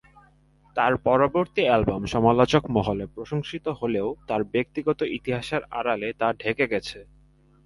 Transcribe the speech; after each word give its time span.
তার 0.75 0.93
পরবর্তী 1.07 1.61
অ্যালবাম 1.65 2.03
সমালোচক 2.05 2.63
মহলে 2.69 3.05
প্রশংসিত 3.15 3.65
হলেও 3.79 4.07
তার 4.27 4.41
ব্যক্তিগত 4.53 4.99
ইতিহাসের 5.17 5.61
আড়ালে 5.71 6.09
তা 6.19 6.27
ঢেকে 6.39 6.65
গেছে। 6.67 6.99